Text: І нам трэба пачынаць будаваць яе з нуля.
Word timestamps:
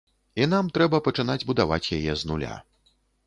І 0.43 0.45
нам 0.53 0.69
трэба 0.77 0.99
пачынаць 1.07 1.45
будаваць 1.51 1.91
яе 1.99 2.17
з 2.21 2.33
нуля. 2.33 2.57